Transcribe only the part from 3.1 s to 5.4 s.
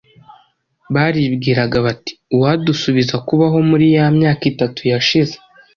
kubaho muri ya myaka itatu yashize,